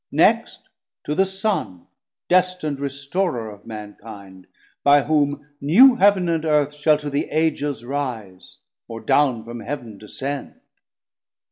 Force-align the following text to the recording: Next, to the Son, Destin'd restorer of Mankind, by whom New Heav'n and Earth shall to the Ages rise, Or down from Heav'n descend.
Next, 0.11 0.67
to 1.03 1.13
the 1.13 1.27
Son, 1.27 1.85
Destin'd 2.27 2.79
restorer 2.79 3.51
of 3.51 3.67
Mankind, 3.67 4.47
by 4.83 5.03
whom 5.03 5.45
New 5.61 5.93
Heav'n 5.97 6.27
and 6.27 6.43
Earth 6.43 6.73
shall 6.73 6.97
to 6.97 7.09
the 7.11 7.25
Ages 7.29 7.85
rise, 7.85 8.57
Or 8.87 8.99
down 8.99 9.43
from 9.45 9.59
Heav'n 9.59 9.99
descend. 9.99 10.59